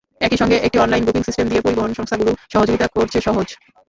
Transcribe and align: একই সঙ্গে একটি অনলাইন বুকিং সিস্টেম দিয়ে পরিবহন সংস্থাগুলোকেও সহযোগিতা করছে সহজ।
একই 0.21 0.37
সঙ্গে 0.41 0.57
একটি 0.59 0.77
অনলাইন 0.79 1.03
বুকিং 1.05 1.23
সিস্টেম 1.25 1.45
দিয়ে 1.49 1.63
পরিবহন 1.63 1.91
সংস্থাগুলোকেও 1.93 2.41
সহযোগিতা 2.53 2.87
করছে 2.95 3.17
সহজ। 3.27 3.47